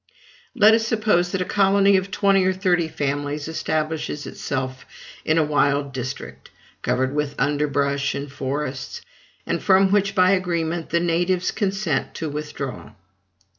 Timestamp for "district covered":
5.93-7.13